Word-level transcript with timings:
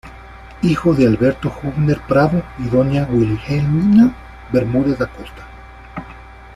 Hijo 0.63 0.95
de 0.95 1.05
"Alberto 1.05 1.51
Hübner 1.61 2.01
Prado" 2.07 2.41
y 2.57 2.63
doña 2.69 3.03
"Wilhelmina 3.03 4.15
Bermúdez 4.51 4.99
Acosta". 4.99 5.45